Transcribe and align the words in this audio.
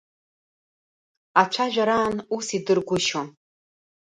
Ацәажәараан 1.41 2.15
ус 2.35 2.47
идыргәышьон. 2.57 3.27